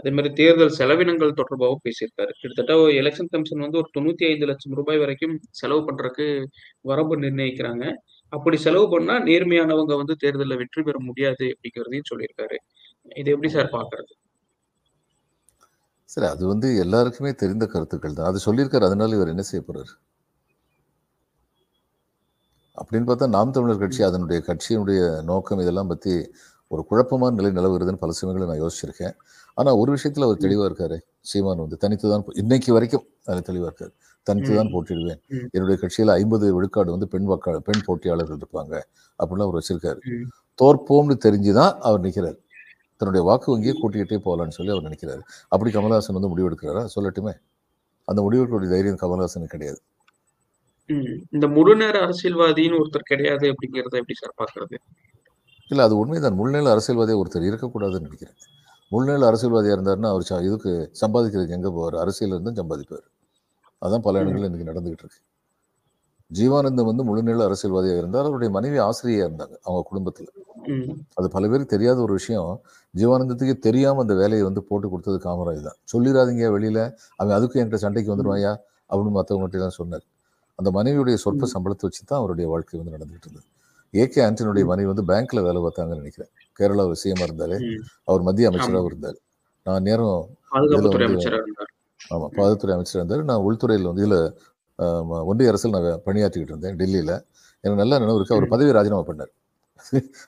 [0.00, 2.32] அதே மாதிரி தேர்தல் செலவினங்கள் தொடர்பாகவும் பேசியிருக்காரு.
[2.40, 6.26] கிட்டத்தட்ட எலெக்ஷன் கமிஷன் வந்து ஒரு தொண்ணூத்தி ஐந்து லட்சம் ரூபாய் வரைக்கும் செலவு பண்றதுக்கு
[6.90, 7.84] வரம்பு நிர்ணயிக்கிறாங்க.
[8.32, 12.58] அப்படி செலவு பண்ணா நேர்மையானவங்க வந்து தேர்தலில் வெற்றி பெற முடியாது அப்படிங்கிறதையும் சொல்லியிருக்காரு.
[13.22, 14.12] இது எப்படி சார் பாக்குறது
[16.12, 18.30] சரி அது வந்து எல்லாருக்குமே தெரிந்த கருத்துக்கள் தான்.
[18.30, 19.92] அது சொல்லியிருக்காரு அதனால இவர் என்ன செய்ய போறாரு?
[22.82, 26.14] அப்படின்னு பார்த்தா நாம் தமிழர் கட்சி அதனுடைய கட்சியினுடைய நோக்கம் இதெல்லாம் பற்றி
[26.70, 29.14] ஒரு குழப்பமான நிலை நிலவுறதுன்னு பல சமயங்களை நான் யோசிச்சிருக்கேன்.
[29.56, 30.96] ஆனால் ஒரு விஷயத்தில் அவர் தெளிவாக இருக்காரு.
[31.30, 33.92] சீமான் வந்து தனித்து தான் இன்னைக்கு வரைக்கும் அதில் தெளிவாக இருக்காரு.
[34.26, 34.74] தனித்து தான் ம்.
[35.56, 38.74] என்னுடைய கட்சியில் ஐம்பது விழுக்காடு வந்து பெண் வாக்கா பெண் போட்டியாளர்கள் இருப்பாங்க.
[39.18, 40.00] அப்படிலாம் அவர் வச்சிருக்காரு.
[40.58, 42.38] தோற்போம்னு தெரிஞ்சு தான் அவர் நிற்கிறார்
[43.00, 45.22] தன்னுடைய வாக்கு வங்கியை கூட்டிக்கிட்டே போகலான்னு சொல்லி அவர் நினைக்கிறாரு
[45.52, 46.84] அப்படி கமலஹாசன் வந்து முடிவெடுக்கிறாரா?
[46.96, 47.34] சொல்லட்டுமே.
[48.08, 49.80] அந்த முடிவெடுக்கக்கூடிய தைரியம் கமலஹாசனுக்கு கிடையாது.
[51.30, 54.76] இந்த முழு நேர அரசியல்வாதின்னு ஒருத்தர் கிடையாது அப்படிங்கறத எப்படி சார் பாக்குறது
[55.70, 56.36] இல்லை அது உண்மைதான்.
[56.38, 58.38] முழுநேர அரசியல்வாதியாக ஒருத்தர் இருக்கக்கூடாதுன்னு நினைக்கிறேன்.
[58.92, 61.96] முழுநேர அரசியல்வாதியாக இருந்தாருன்னா அவர் இதுக்கு சம்பாதிக்கிறதுக்கு எங்கே போவார்?
[61.96, 63.06] அரசியல் இருந்தும் சம்பாதிப்பார்.
[63.82, 65.20] அதான் பல இடங்கள்ல இன்னைக்கு நடந்துகிட்டு இருக்கு.
[66.30, 68.26] ஜீவானந்தம் வந்து முழுநேர அரசியல்வாதியாக இருந்தார்.
[68.28, 70.30] அவருடைய மனைவி ஆசிரியையாக இருந்தாங்க அவங்க குடும்பத்தில்.
[71.18, 72.50] அது பல பேருக்கு தெரியாத ஒரு விஷயம்.
[72.96, 75.78] ஜீவானந்தத்துக்கு தெரியாம அந்த வேலையை வந்து போட்டு கொடுத்தது காமராஜ் தான்.
[75.92, 76.80] சொல்லிடாதீங்க வெளியில.
[77.16, 78.52] அவன் அதுக்கும் என்கிட்ட சண்டைக்கு வந்துருவாயா?
[78.90, 80.04] அப்படின்னு மற்றவங்ககிட்ட தான் சொன்னார்.
[80.54, 81.46] அந்த மனைவியுடைய சொற்ப.
[81.46, 83.46] சம்பளத்தை வச்சு தான் அவருடைய வாழ்க்கை வந்து நடந்துகிட்டு இருந்தது
[83.92, 86.30] ஏகே ஆண்டனியுடைய மனைவி வந்து பேங்க்ல வேலை பார்த்தாங்கன்னு நினைக்கிறேன்.
[86.58, 87.78] கேரளா சிஎம் இருந்தாரு.
[88.04, 88.50] அவர் மத்திய.
[88.50, 89.16] அமைச்சராகவும் இருந்தார்.
[89.64, 90.28] நான் நேரம்
[92.36, 93.24] பாதுகாப்புத்துறை வந்து- அமைச்சரா இருந்தார்.
[93.24, 94.38] நான் உள்துறையில் வந்து இதில்
[95.08, 97.24] ஒன்றிய அரசில் நான் பணியாற்றிக்கிட்டு இருந்தேன் டெல்லியில்.
[97.60, 98.34] எனக்கு நல்ல நினைவு இருக்கு.
[98.34, 98.48] அவர்.
[98.48, 99.32] பதவி ராஜினாமா பண்ணார்.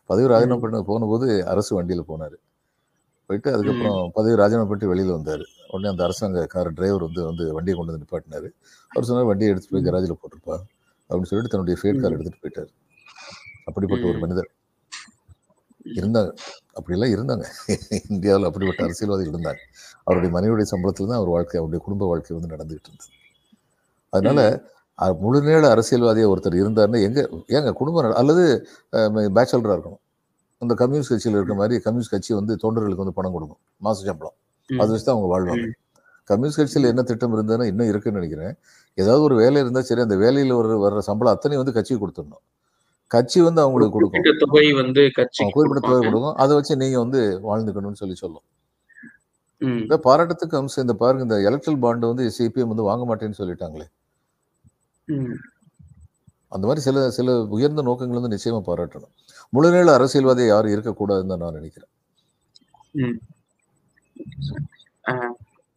[0.07, 0.61] பதவி ராஜினாமா.
[0.61, 2.35] பண்ண போனபோது அரசு வண்டியில் போனார்.
[3.31, 5.45] போயிட்டு அதுக்கப்புறம் பதவி ராஜினாமா பண்ணிட்டு வெளியில் வந்தார்.
[5.69, 8.49] உடனே அந்த அரசாங்க கார் டிரைவர் வந்து வந்து வண்டியை கொண்டு வந்து நிப்பாட்டினார்.
[8.91, 9.89] அவர் சொன்னார் வண்டியை எடுத்துட்டு போய்.
[9.89, 10.57] கராஜில் போட்டிருப்பா.
[11.11, 12.17] அப்படின்னு சொல்லிட்டு தன்னுடைய ஃபேட் கார் ம்.
[12.17, 12.71] எடுத்துட்டு போயிட்டார்.
[13.67, 14.19] அப்படிப்பட்ட ஒரு.
[14.19, 14.51] மனிதர்.
[15.99, 16.31] இருந்தாங்க
[16.73, 17.45] அப்படியெல்லாம் இருந்தாங்க.
[18.13, 19.63] இந்தியாவில் அப்படிப்பட்ட அரசியல்வாதிகள் இருந்தாங்க.
[20.05, 23.13] அவருடைய மனைவியுடைய சம்பளத்தில் தான் அவர் வாழ்க்கை அவருடைய குடும்ப வாழ்க்கை வந்து நடந்துகிட்டு இருந்தது.
[24.13, 24.41] அதனால
[24.99, 28.45] அஹ், முழு நேர அரசியல்வாதியா ஒருத்தர் இருந்தாருன்னா எங்க ஏங்க குடும்பம் அல்லது
[29.37, 30.03] பேச்சலராக இருக்கணும்.
[30.65, 33.61] அந்த கம்யூனிஸ்ட் கட்சியில் இருக்க மாதிரி கம்யூனிஸ்ட் கட்சி வந்து தொண்டர்களுக்கு வந்து பணம் கொடுக்கும்.
[33.87, 34.37] மாச சம்பளம்.
[34.71, 35.67] அது வச்சு தான் அவங்க வாழ்வாங்க.
[36.31, 38.55] கம்யூனிஸ்ட் கட்சியில் என்ன திட்டம் இருந்ததுன்னா இன்னும் இருக்குன்னு நினைக்கிறேன்.
[38.99, 42.43] ஏதாவது ஒரு வேலை இருந்தால் சரி அந்த வேலையில் வர வர்ற சம்பளம் அத்தனை வந்து கட்சிக்கு கொடுத்துடணும்.
[43.11, 44.25] கட்சி வந்து அவங்களுக்கு கொடுக்கும்.
[44.45, 45.03] தொகை வந்து
[45.57, 46.37] குறிப்பிட்ட தொகை கொடுக்கும்.
[46.43, 48.45] அதை வச்சு நீங்க வந்து வாழ்ந்துக்கணும்னு சொல்லி சொல்லும்.
[49.83, 53.87] இந்த பாராட்டத்துக்கு அம்சம் இந்த பாருங்க இந்த எலக்ட்ரல் பாண்டு வந்து சிபிஎம் வந்து வாங்க மாட்டேன்னு சொல்லிட்டாங்களே.
[56.55, 59.13] அந்த மாதிரி சில சில உயர்ந்த நோக்கங்கள் வந்து நிச்சயமா பாராட்டணும்.
[59.53, 61.91] முழுநேர அரசியல்வாதி யாரும் இருக்கக்கூடாதுன்னு தான் நான் நினைக்கிறேன்.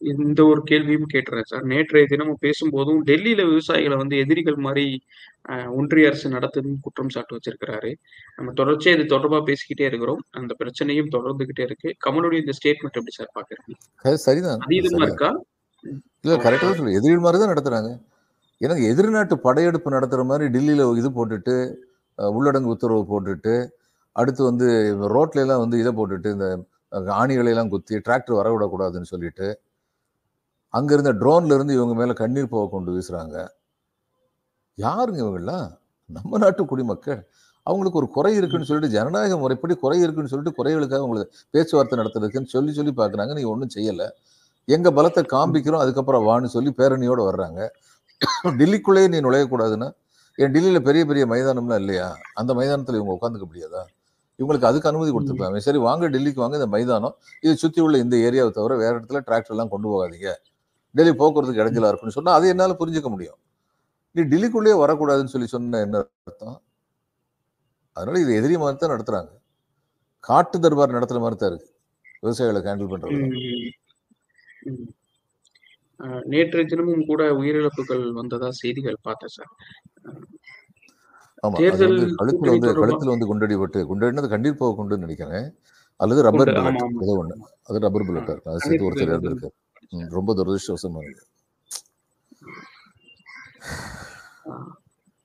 [0.01, 1.63] இந்த ஒரு கேள்வியும் கேட்டுறேன் சார்.
[1.71, 4.85] நேற்றைய தினமும் பேசும்போதும் டெல்லியில விவசாயிகளை வந்து எதிரிகள் மாதிரி
[5.79, 7.91] ஒன்றிய அரசு நடத்துதுன்னு குற்றம் சாட்டு வச்சிருக்கிறாரு.
[8.37, 10.21] நம்ம தொடர்ச்சியா இது தொடர்பா பேசிக்கிட்டே இருக்கிறோம்.
[10.39, 11.89] அந்த பிரச்சனையும் தொடர்ந்துகிட்டே இருக்கு.
[12.05, 13.75] கமலுடைய இந்த ஸ்டேட்மெண்ட் எப்படி சார் பாக்குறீங்க?
[14.27, 14.61] சரிதான்.
[14.65, 15.31] அது அதீதமா இருக்கா?
[16.25, 17.91] இல்ல கரெக்டாக தான் சொல்லு எதிரி மாதிரி தான் நடத்துறாங்க.
[18.61, 21.55] எனக்கு எதிர்நாட்டு படையெடுப்பு நடத்துற மாதிரி டெல்லியில இது போட்டுட்டு
[22.17, 23.55] உள்ளடங்கு உத்தரவு போட்டுட்டு
[24.15, 24.67] அடுத்து வந்து
[25.15, 26.47] ரோட்ல எல்லாம் வந்து இதை போட்டுட்டு இந்த
[26.91, 29.47] ஆணிகளையெல்லாம் ஆணிகளை எல்லாம் குத்தி டிராக்டர் வரவிடக்கூடாதுன்னு சொல்லிட்டு
[30.73, 33.37] அங்கேருந்த ட்ரோன்லேருந்து இருந்து இவங்க மேலே கண்ணீர் போக கொண்டு வீசுகிறாங்க
[34.77, 35.67] யாருங்க இவங்கெல்லாம்?
[36.09, 37.21] நம்ம நாட்டு குடிமக்கள்.
[37.67, 42.71] அவங்களுக்கு ஒரு குறை இருக்குன்னு சொல்லிட்டு ஜனநாயக முறைப்படி குறை இருக்குன்னு சொல்லிட்டு குறைகளுக்காக உங்களுக்கு பேச்சுவார்த்தை நடத்துறதுக்குன்னு சொல்லி
[42.73, 43.33] சொல்லி பார்க்குறாங்க.
[43.33, 44.07] நீ ஒன்றும் செய்யலை.
[44.67, 47.59] எங்கள் பலத்தை காண்பிக்கிறோம் அதுக்கப்புறம் வான்னு சொல்லி பேரணியோடு வர்றாங்க.
[48.59, 49.89] டெல்லிக்குள்ளேயே நீ நுழையக்கூடாதுன்னா
[50.41, 52.07] ஏன் டெல்லியில் பெரிய பெரிய மைதானம்லாம் இல்லையா?
[52.39, 53.81] அந்த மைதானத்துல இவங்க உட்காந்துக்க முடியாதா?
[54.39, 57.15] இவங்களுக்கு அதுக்கு அனுமதி கொடுத்துருப்பாங்க சரி வாங்க டெல்லிக்கு வாங்க இந்த மைதானம்.
[57.43, 60.31] இதை சுத்தி உள்ள இந்த ஏரியாவை தவிர வேற இடத்துல டிராக்டர் எல்லாம் கொண்டு போகாதீங்க.
[60.95, 63.39] டெல்லி போக்குவரத்துக்கு இடைஞ்சலா இருக்குன்னு சொன்னா அதை என்னால புரிஞ்சுக்க முடியும்.
[64.15, 65.97] நீ டெல்லிக்குள்ளேயே வரக்கூடாதுன்னு சொல்லி சொன்ன என்ன
[66.29, 66.57] அர்த்தம்?
[67.95, 69.31] அதனால இது எதிரி மாதிரி தான் நடத்துறாங்க.
[70.27, 71.69] காட்டு தர்பார் நடத்துற மாதிரி தான் இருக்கு.
[72.23, 73.19] விவசாயிகளை ஹேண்டில் பண்ணுறது
[76.31, 79.51] நேற்று நேற்றைய தினமும் கூட உயிரிழப்புகள் வந்ததா செய்திகள் பார்த்தேன் சார்.
[81.43, 85.47] ஆமா தேர்தல் வந்து கழுத்துல வந்து கழுத்துல வந்து குண்டடிபட்டு குண்டடினது கண்ணீர் போக குண்டுன்னு நினைக்கிறேன்.
[85.99, 87.35] அல்லது ரப்பர் புல்லட் ஏதோ ஒண்ணு.
[87.69, 89.53] அது ரப்பர் புல்லட்டா இருக்கும் அது சேர்த்து ஒருத்தர்
[89.91, 91.21] ம், ரொம்ப துரதிருஷ்டவசமானது
[94.47, 94.71] ஆஹ்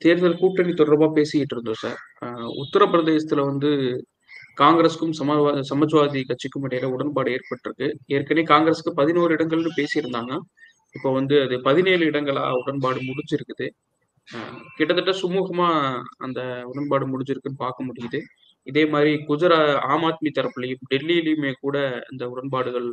[0.02, 1.98] தேர்தல் கூட்டணி தொடர்பா பேசிக்கிட்டு இருந்தோம் சார்.
[2.62, 3.70] உத்தரப்பிரதேசத்துல வந்து
[4.58, 7.86] காங்கிரஸுக்கும் சமாஜ்வாதி சமாஜ்வாதி கட்சிக்கும் இடையில உடன்பாடு ஏற்பட்டிருக்கு.
[8.14, 10.32] ஏற்கனவே காங்கிரஸுக்கு பதினோரு இடங்கள்னு பேசியிருந்தாங்க.
[10.94, 13.66] இப்போ வந்து அது பதினேழு இடங்களா உடன்பாடு முடிஞ்சிருக்குது.
[14.76, 15.68] கிட்டத்தட்ட சுமூகமா
[16.18, 18.20] அந்த உடன்பாடு முடிஞ்சிருக்குன்னு பார்க்க முடியுது.
[18.66, 21.76] இதே மாதிரி குஜராத் ஆம் ஆத்மி தரப்புலையும் டெல்லியிலையுமே கூட
[22.12, 22.88] இந்த உடன்பாடுகள்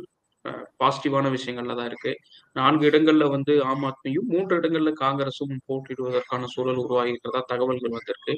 [0.80, 2.12] பாசிட்டிவான விஷயங்கள்ல தான் இருக்கு.
[2.56, 8.34] நான்கு இடங்கள்ல வந்து ஆம் ஆத்மியும் மூன்று இடங்கள்ல காங்கிரஸும் போட்டியிடுவதற்கான சூழல் உருவாகி இருக்கிறதா தகவல்கள் வந்திருக்கு.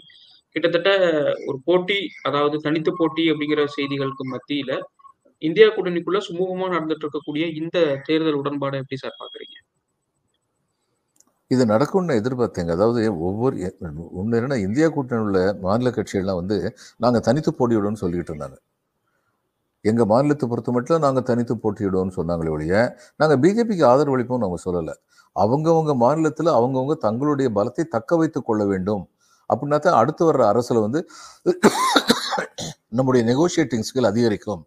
[0.57, 0.91] கிட்டத்தட்ட
[1.49, 4.73] ஒரு போட்டி அதாவது தனித்து போட்டி அப்படிங்கிற செய்திகளுக்கு மத்தியில
[5.43, 7.79] இந்தியா கூட்டணிக்குள்ள சுமூகமா நடந்துட்டு இருக்கக்கூடிய இந்த
[8.09, 9.57] தேர்தல் உடன்பாடை எப்படி சார் பாக்குறீங்க
[11.53, 12.73] இது நடக்கும்னு எதிர்பார்த்தேங்க.
[12.77, 13.55] அதாவது ஒவ்வொரு
[14.21, 16.57] ஒன்று என்னன்னா இந்தியா கூட்டணி உள்ள மாநில கட்சிகள்லாம் வந்து
[17.05, 18.57] நாங்கள் தனித்து போட்டியிடுவோம்னு சொல்லிட்டு இருந்தாங்க.
[19.85, 22.75] எங்கள் மாநிலத்தை பொறுத்த மட்டும் நாங்கள் தனித்து போட்டியிடுவோம்னு சொன்னாங்களே ஒழிய
[23.21, 24.95] நாங்கள் பிஜேபிக்கு ஆதரவு அளிப்போம்னு அவங்க சொல்லலை.
[25.37, 29.03] அவங்கவுங்க மாநிலத்தில் அவங்கவுங்க தங்களுடைய பலத்தை தக்க வைத்து கொள்ள வேண்டும்.
[29.51, 31.01] அப்படின்னா தான் அடுத்து வர்ற அரசில் வந்து
[32.99, 34.63] நம்முடைய நெகோஷியேட்டிங் ஸ்கில் அதிகரிக்கும்.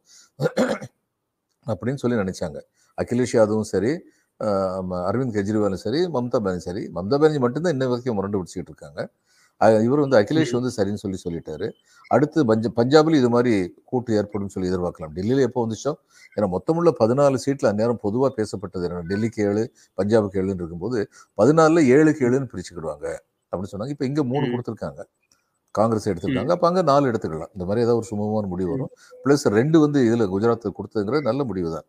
[1.66, 2.58] அப்படின்னு சொல்லி நினைச்சாங்க.
[3.02, 3.92] அகிலேஷ் யாதவும் சரி
[5.10, 6.82] அரவிந்த் கெஜ்ரிவாலும் சரி மம்தா பானர்ஜி சரி.
[6.98, 9.00] மம்தா பானர்ஜி மட்டும்தான் இன்ன வரைக்கும் முரண்டு பிடிச்சிட்டு இருக்காங்க.
[9.86, 10.54] இவர் வந்து அகிலேஷ்.
[10.58, 11.68] வந்து சரின்னு சொல்லி சொல்லிட்டாரு.
[12.12, 13.54] அடுத்து பஞ்ச பஞ்சாபில் இது மாதிரி
[13.92, 15.14] கூட்டு ஏற்படும் சொல்லி எதிர்பார்க்கலாம்.
[15.18, 15.94] டெல்லியில எப்போ வந்துச்சோ?
[16.38, 19.64] ஏன்னா மொத்தமுள்ள பதினாலு சீட்ல அந்நேரம் பொதுவாக பேசப்பட்டது என்ன டெல்லிக்கு ஏழு
[20.00, 21.00] பஞ்சாபுக்கு ஏழுன்னு இருக்கும்போது
[21.42, 23.06] பதினாலுல ஏழுக்கு ஏழுன்னு பிரிச்சுக்கிடுவாங்க
[23.54, 23.94] அப்படின்னு சொன்னாங்க.
[23.96, 24.46] இப்போ இங்க மூணு.
[24.54, 25.02] கொடுத்துருக்காங்க.
[25.76, 26.08] காங்கிரஸ்.
[26.12, 26.52] எடுத்திருக்காங்க.
[26.56, 27.52] அப்போ அங்கே நாலு எடுத்துக்கலாம்.
[27.56, 28.72] இந்த மாதிரி ஏதாவது ஒரு சுமூகமான முடிவு.
[28.76, 28.92] வரும்.
[29.26, 31.88] ப்ளஸ் ரெண்டு வந்து இதில் குஜராத்தில் கொடுத்ததுங்கிறது நல்ல முடிவு தான்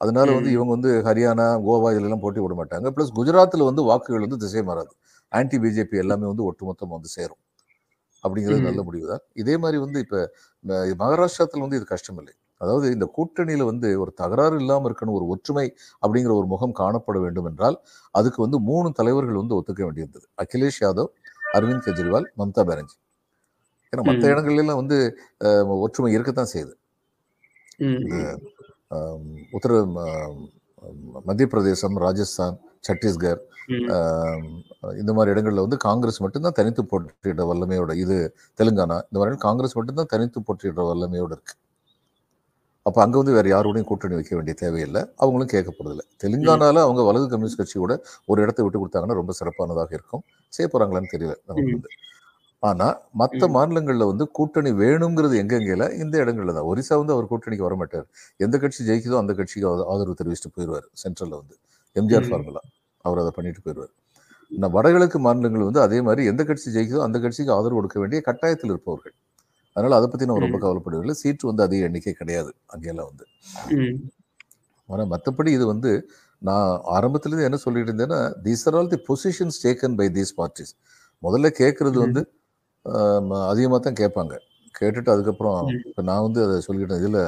[0.00, 0.50] அதனால வந்து.
[0.56, 2.88] இவங்க வந்து ஹரியானா கோவா இதுலலாம் போட்டி விட மாட்டாங்க.
[2.96, 4.92] ப்ளஸ் குஜராத்தில் வந்து வாக்குகள் வந்து திசை மாறாது.
[5.32, 7.40] ஆன்டி பிஜேபி எல்லாமே வந்து ஒட்டுமொத்தம் வந்து சேரும்.
[8.24, 8.62] அப்படிங்கிறது.
[8.68, 9.22] நல்ல முடிவு தான்.
[9.42, 10.20] இதே மாதிரி வந்து இப்போ
[11.02, 15.64] மகாராஷ்டிரத்தில் வந்து இது கஷ்டம் இல்லை அதாவது இந்த கூட்டணியில் வந்து ஒரு தகராறு இல்லாமல் இருக்கணும் ஒரு ஒற்றுமை
[16.02, 17.76] அப்படிங்கிற ஒரு முகம் காணப்பட வேண்டும் என்றால்
[18.14, 20.26] அதுக்கு வந்து மூணு தலைவர்கள் வந்து ஒத்துக்க வேண்டியிருந்தது.
[20.42, 21.10] அகிலேஷ் யாதவ்
[21.54, 22.96] அரவிந்த் கெஜ்ரிவால் மம்தா பானர்ஜி.
[23.92, 24.32] ஏன்னா மற்ற ம்.
[24.32, 24.98] இடங்கள்ல எல்லாம் வந்து
[25.86, 26.74] ஒற்றுமை இருக்கத்தான் செய்யுது.
[29.56, 29.72] உத்தர
[31.28, 32.54] மத்திய பிரதேசம் ராஜஸ்தான்
[32.88, 33.40] சத்தீஸ்கர்
[35.00, 38.16] இந்த மாதிரி இடங்கள்ல வந்து காங்கிரஸ் மட்டும்தான் தனித்து போட்டியிட வல்லமையோட இது
[38.60, 41.54] தெலுங்கானா இந்த மாதிரி காங்கிரஸ் மட்டும்தான் தனித்து போட்டியிட வல்லமையோட இருக்கு.
[42.86, 45.02] அப்ப அங்க வந்து வேற யாரோடையும் கூட்டணி வைக்க வேண்டிய தேவையில்லை.
[45.22, 46.06] அவங்களும் கேட்க போறதில்லை.
[46.22, 47.94] தெலுங்கானால அவங்க வலது கம்யூனிஸ்ட் கட்சியோட
[48.30, 50.22] ஒரு இடத்தை விட்டு கொடுத்தாங்கன்னா ரொம்ப சிறப்பானதாக இருக்கும்.
[50.52, 51.34] செய்ய போறாங்களான்னு தெரியல.
[51.50, 51.74] நமக்கு.
[51.76, 51.90] வந்து
[52.62, 53.46] ஆனா மற்ற.
[53.54, 58.06] மாநிலங்கள்ல வந்து கூட்டணி வேணுங்கிறது எங்கெங்கல இந்த இடங்கள்ல தான் ஒரிசா வந்து அவர் கூட்டணிக்கு வர மாட்டார்
[58.40, 61.54] எந்த கட்சி ஜெயிக்குதோ அந்த கட்சிக்கு ஆத- ஆதரவு தெரிவிச்சுட்டு போயிடுவார் சென்ட்ரல்ல வந்து
[61.96, 62.26] எம்ஜிஆர்.
[62.28, 62.62] ஃபார்முலா
[63.04, 63.92] அவர் அதை பண்ணிட்டு போயிடுவார்
[64.50, 68.72] நான் வடகிழக்கு மாநிலங்கள் வந்து அதே மாதிரி எந்த கட்சி ஜெயிக்குதோ அந்த கட்சிக்கு ஆதரவு கொடுக்க வேண்டிய கட்டாயத்தில்
[68.72, 69.14] இருப்பவர்கள்
[69.76, 70.58] அதனால அதை பத்தி நம்ம ரொம்ப.
[70.62, 73.24] கவலைப்படவில்லை சீட்டு வந்து அதிக எண்ணிக்கை கிடையாது அங்கெல்லாம் வந்து
[73.76, 73.98] ம்.
[74.88, 75.90] ஆனா மற்றபடி இது வந்து
[76.42, 80.72] நான் ஆரம்பத்திலேருந்து என்ன சொல்லிட்டு இருந்தேன்னா these are all the positions taken by these parties
[81.22, 81.98] முதல்ல கேட்கறது.
[81.98, 82.20] வந்து
[83.50, 84.34] அதிகமாக தான் கேட்பாங்க.
[84.78, 85.58] கேட்டுட்டு அதுக்கப்புறம்.
[85.88, 87.20] இப்போ நான் வந்து அதை சொல்லிட்டேன் இதில்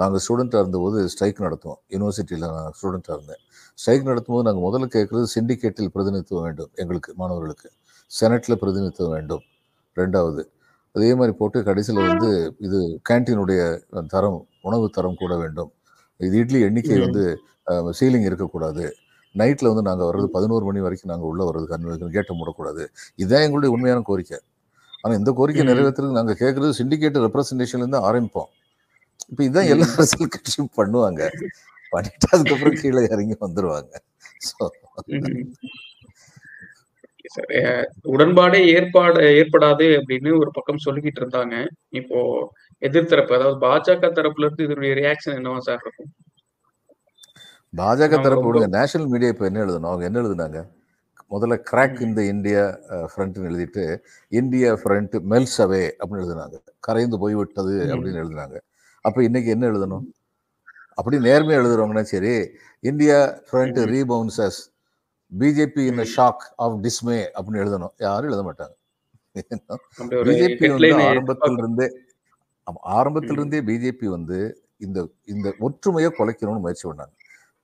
[0.00, 1.80] நாங்கள் ஸ்டூடெண்ட்டாக இருந்தபோது ஸ்ட்ரைக் நடத்துவோம்.
[1.94, 3.42] யூனிவர்சிட்டியில் நான் ஸ்டூடெண்ட்டாக இருந்தேன்.
[3.80, 7.68] ஸ்ட்ரைக் நடத்தும்போது நாங்கள் முதல்ல கேட்குறது சிண்டிகேட்டில் பிரதிநிதித்துவம் வேண்டும் எங்களுக்கு மாணவர்களுக்கு.
[8.10, 9.44] செனட்டில் பிரதிநிதித்துவம் வேண்டும்.
[9.96, 10.42] ரெண்டாவது
[10.94, 12.30] அதே மாதிரி போட்டு கடைசியில் வந்து
[12.66, 13.60] இது கேன்டீனுடைய
[14.14, 15.70] தரம் உணவு தரம் கூட வேண்டும்.
[16.20, 16.96] இது இட்லி எண்ணிக்கை.
[17.06, 17.24] வந்து
[17.98, 18.84] சீலிங் இருக்கக்கூடாது.
[19.34, 22.82] நைட்டில் வந்து நாங்கள் வர்றது பதினோரு மணி வரைக்கும் நாங்கள் உள்ளே வர்றதுக்கு அனுமதி கேட்ட மூடக்கூடாது.
[23.22, 24.38] இதுதான் எங்களுடைய உண்மையான கோரிக்கை.
[25.04, 25.68] ஆனால் இந்த கோரிக்கை ம்.
[25.70, 28.48] நிறைவேற்றுறதுக்கு நாங்கள் கேட்குறது சிண்டிகேட் ரெப்ரசன்டேஷன்லேருந்து ஆரம்பிப்போம்.
[29.30, 29.86] இப்போ இதுதான் எல்லா.
[29.94, 31.20] அரசியல் கட்சியும் பண்ணுவாங்க.
[31.92, 33.92] பண்ணிட்டு அதுக்கப்புறம் கீழே இறங்கி வந்துருவாங்க.
[34.48, 34.64] ஸோ
[38.12, 41.56] உடன்பாடே ஏற்பாடு ஏற்படாது அப்படின்னு ஒரு பக்கம் சொல்லிக்கிட்டு இருந்தாங்க.
[42.00, 42.18] இப்போ
[42.82, 46.10] எதிர்த்தரப்பு அதாவது பாஜக தரப்புல இருந்து இதனுடைய ரியாக்ஷன் என்னவா சார் இருக்கும்?
[47.72, 49.90] பாஜக தரப்பு நேஷனல் மீடியா இப்போ என்ன எழுதணும்?
[49.90, 50.60] அவங்க என்ன எழுதுனாங்க?
[51.30, 52.00] முதல்ல கிராக்.
[52.00, 52.62] இந்த இந்தியா
[53.12, 53.84] ஃப்ரண்ட்னு எழுதிட்டு
[54.32, 56.56] இந்தியா ஃப்ரண்ட் மெல்ஸ் அவே அப்படின்னு எழுதுனாங்க.
[56.80, 57.90] கரைந்து போய்விட்டது ம்.
[57.92, 58.56] அப்படின்னு எழுதுனாங்க.
[59.04, 60.06] அப்போ இன்னைக்கு என்ன எழுதணும்?
[60.94, 62.32] அப்படி நேர்மையாக எழுதுறவங்கன்னா சரி
[62.84, 63.18] India
[63.50, 63.78] front.
[63.94, 64.60] Rebounces
[65.32, 66.02] BJP in.
[66.16, 67.94] Shock of dismay அப்படின்னு எழுதணும்.
[67.98, 68.74] யாரும் எழுத மாட்டாங்க.
[69.98, 71.86] பிஜேபி வந்து ஹெட்லைன் ஆரம்பத்தில் இருந்தே
[72.66, 74.38] ஆமா, ஆரம்பத்தில் இருந்தே பிஜேபி வந்து
[74.78, 77.14] இந்த இந்த ஒற்றுமையை குலைக்கணும்னு முயற்சி பண்ணாங்க.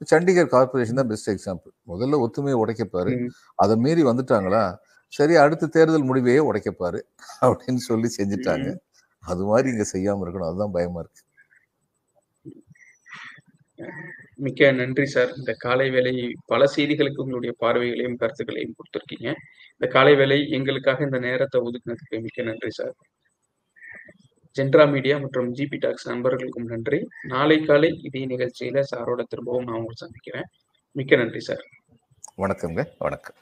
[0.00, 3.12] சண்டிகர் கார்பரேஷன் தான் பெஸ்ட் எக்ஸாம்பிள் முதல்ல ஒற்றுமையை உடைக்கப்பாரு.
[3.54, 4.64] அதை மீறி வந்துட்டாங்களா?
[5.12, 7.00] சரி அடுத்த தேர்தல் முடிவையே உடைக்கப்பாரு.
[7.46, 8.68] அப்படின்னு சொல்லி செஞ்சுட்டாங்க.
[9.22, 10.50] அது மாதிரி இங்க செய்யாம இருக்கணும்.
[10.50, 11.22] அதுதான் பயமா இருக்கு.
[14.37, 15.30] மிக்க நன்றி சார்.
[15.37, 16.12] இந்த காலை வேலை
[16.46, 19.28] பல செய்திகளுக்கு உங்களுடைய பார்வைகளையும் கருத்துக்களையும் கொடுத்துருக்கீங்க.
[19.72, 22.94] இந்த காலை வேலை எங்களுக்காக இந்த நேரத்தை ஒதுக்குனதுக்கு மிக்க நன்றி சார்.
[24.59, 27.09] ஜென்ட்ரா மீடியா மற்றும் ஜிபி டாக்ஸ் நண்பர்களுக்கும் நன்றி.
[27.29, 30.49] நாளை காலை இதே நிகழ்ச்சியில சாரோட திரும்பவும் நான் உங்களை சந்திக்கிறேன்.
[30.93, 31.64] மிக்க நன்றி சார்.
[32.38, 33.40] வணக்கம்ங்க வணக்கம்.